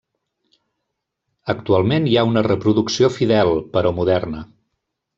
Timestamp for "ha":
2.17-2.25